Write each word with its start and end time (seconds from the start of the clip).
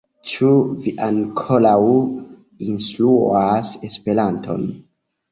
Ĉu 0.29 0.47
vi 0.85 0.91
ankoraŭ 1.07 1.81
instruas 2.67 3.75
Esperanton? 3.89 4.65